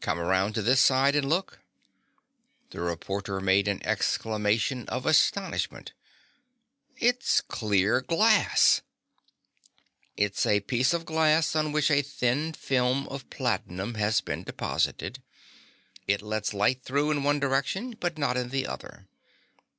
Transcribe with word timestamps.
"Come 0.00 0.18
around 0.18 0.54
to 0.54 0.62
this 0.62 0.80
side 0.80 1.14
and 1.14 1.28
look." 1.28 1.58
The 2.70 2.80
reporter 2.80 3.42
made 3.42 3.68
an 3.68 3.84
exclamation 3.84 4.88
of 4.88 5.04
astonishment. 5.04 5.92
"It's 6.96 7.42
clear 7.42 8.00
glass!" 8.00 8.80
"It's 10.16 10.46
a 10.46 10.60
piece 10.60 10.94
of 10.94 11.04
glass 11.04 11.54
on 11.54 11.72
which 11.72 11.90
a 11.90 12.00
thin 12.00 12.54
film 12.54 13.06
of 13.08 13.28
platinum 13.28 13.96
has 13.96 14.22
been 14.22 14.44
deposited. 14.44 15.20
It 16.06 16.22
lets 16.22 16.54
light 16.54 16.82
through 16.82 17.10
in 17.10 17.22
one 17.22 17.38
direction, 17.38 17.94
but 18.00 18.16
not 18.16 18.38
in 18.38 18.48
the 18.48 18.66
other. 18.66 19.08